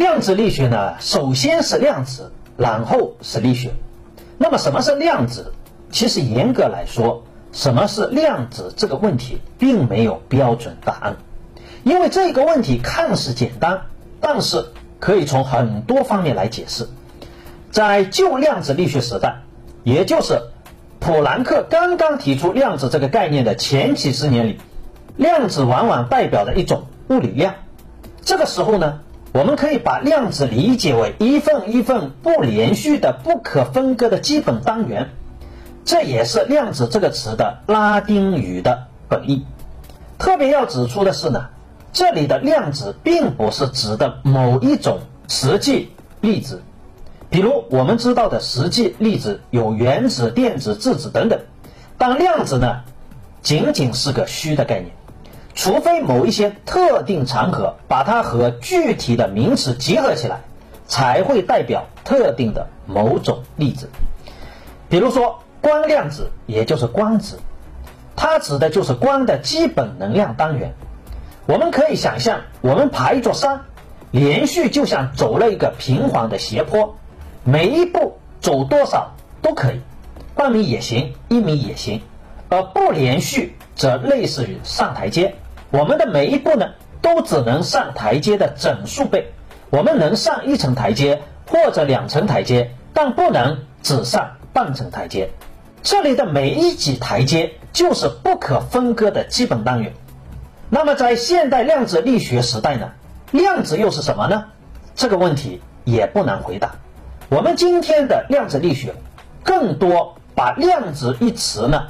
[0.00, 3.74] 量子力学呢，首先是量子，然后是力学。
[4.38, 5.52] 那么什么是量子？
[5.90, 11.16] 其实严格来说，什么是量子这个问题并没有标准答案，
[11.84, 13.82] 因为这个问题看似简单，
[14.22, 14.64] 但是
[15.00, 16.88] 可以从很多方面来解释。
[17.70, 19.42] 在旧量子力学时代，
[19.84, 20.40] 也就是
[20.98, 24.58] 普朗克刚刚提出量子这个概念的前几十年里，
[25.18, 27.56] 量子往往代表着一种物理量。
[28.22, 29.00] 这个时候呢，
[29.32, 35.10] 我们可以把量子理解为一份一份不连续的、不可分割的基本单元。
[35.84, 39.46] 这也是量子这个词的拉丁语的本意。
[40.18, 41.48] 特别要指出的是呢，
[41.92, 45.90] 这里的量子并不是指的某一种实际
[46.20, 46.62] 粒子。
[47.30, 51.38] 比如我们知道的实际粒子有原子、电子、质子等等，
[51.96, 52.80] 但量子呢，
[53.42, 54.90] 仅仅是个虚的概念，
[55.54, 60.40] 除非某一些特定场合把它和具体的名词结合起来，
[60.86, 63.90] 才会代表特定的某种粒子。
[64.88, 67.38] 比如说光量子，也就是光子，
[68.16, 70.74] 它指的就是光的基本能量单元。
[71.46, 73.62] 我们可以想象，我们爬一座山，
[74.10, 76.96] 连续就像走了一个平缓的斜坡。
[77.44, 79.12] 每一步走多少
[79.42, 79.80] 都可以，
[80.34, 82.02] 半米也行，一米也行，
[82.50, 85.34] 而不连续则类似于上台阶。
[85.70, 86.66] 我们的每一步呢，
[87.00, 89.32] 都只能上台阶的整数倍。
[89.70, 95.30] 我们能上一层台阶或者两层台阶，但不能只上半层台阶。
[95.82, 99.94] 这里的每一级台阶就是不可分割的基本单元。
[100.68, 102.90] 那么在现代量子力学时代呢，
[103.30, 104.44] 量子又是什么呢？
[104.96, 106.74] 这个问题也不难回答。
[107.28, 108.94] 我们今天的量子力学，
[109.44, 111.86] 更多把量子一词呢，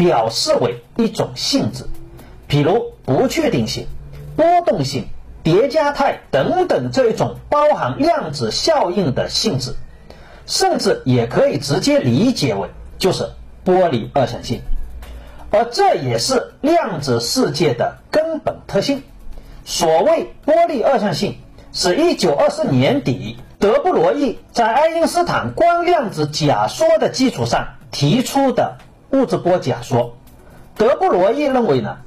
[0.00, 1.84] 表示为一种性质，
[2.48, 3.86] 比如不确定性、
[4.34, 5.08] 波动性、
[5.42, 9.74] 叠加态等等这一种包含量子效应的性质，
[10.46, 13.28] 甚至也可以直接理解为就是
[13.62, 14.62] 波粒二象性，
[15.50, 19.02] 而这也是量子世界的根本特性。
[19.66, 21.36] 所谓波粒二象性，
[21.74, 23.36] 是一九二四年底。
[23.58, 28.78] 德布罗意在爱因斯坦光量子假说的基础上提出的
[29.12, 30.14] 物质波假说。
[30.76, 31.98] 德布罗意认为呢，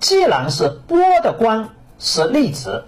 [0.00, 2.84] 既然是波的光是粒子，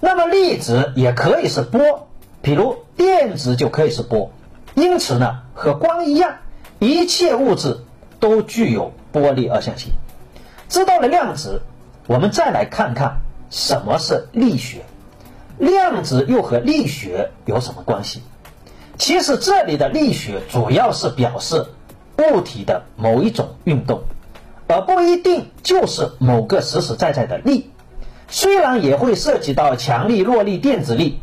[0.00, 2.08] 那么粒子也可以是波，
[2.40, 4.30] 比如电子就可以是波。
[4.74, 6.36] 因此呢，和光一样，
[6.78, 7.78] 一切物质
[8.18, 9.92] 都具有波粒二象性。
[10.68, 11.62] 知道了量子，
[12.06, 13.18] 我们再来看看
[13.50, 14.82] 什么是力学。
[15.58, 18.22] 量子又和力学有什么关系？
[18.96, 21.66] 其实这里的力学主要是表示
[22.18, 24.02] 物体的某一种运动，
[24.66, 27.70] 而不一定就是某个实实在在的力。
[28.28, 31.20] 虽然也会涉及到强力、弱力、电子力，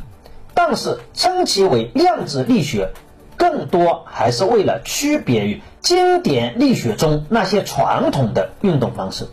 [0.53, 2.91] 但是称其为量子力学，
[3.37, 9.27] 更多还是为了区别于经典力学中那些传统的运动方式，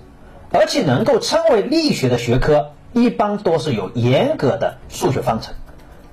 [0.51, 2.73] 而且能够称为力学的学科。
[2.95, 5.55] 一般都是有严格的数学方程，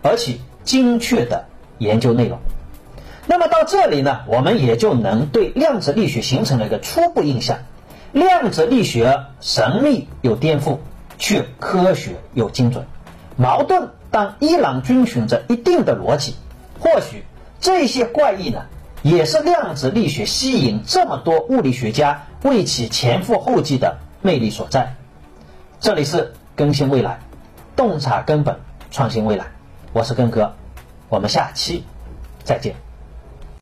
[0.02, 1.44] 而且精确的
[1.78, 2.40] 研究内容。
[3.30, 7.60] 那么到这里呢，我们也就能对量子力学形成了一个初步印象：
[8.12, 10.80] 量子力学神秘又颠覆，
[11.20, 12.88] 却科学又精准。
[13.36, 16.38] 矛盾但依然遵循着一定的逻辑。
[16.80, 17.24] 或许
[17.62, 18.66] 这些怪异呢，
[19.04, 24.96] 也是量子力学吸引这么多物理学家为其前赴后继的魅力所在。
[25.80, 26.34] 这里是。
[26.56, 27.20] 更新未来，
[27.78, 28.60] 洞察根本，
[28.92, 29.46] 创新未来。
[29.94, 30.56] 我是根哥，
[31.08, 31.86] 我们下期
[32.44, 32.89] 再见。